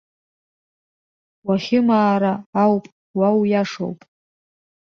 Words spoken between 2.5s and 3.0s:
ауп,